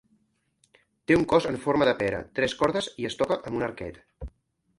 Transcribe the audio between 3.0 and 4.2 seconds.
i es toca amb un arquet.